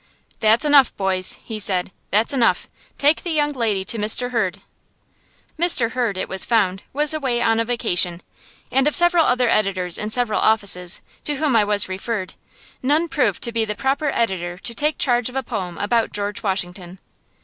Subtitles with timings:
[0.39, 2.67] "That's enough, boys," he said, "that's enough.
[2.97, 4.31] Take the young lady to Mr.
[4.31, 4.57] Hurd."
[5.59, 5.91] Mr.
[5.91, 8.23] Hurd, it was found, was away on a vacation,
[8.71, 12.33] and of several other editors in several offices, to whom I was referred,
[12.81, 16.41] none proved to be the proper editor to take charge of a poem about George
[16.41, 16.97] Washington.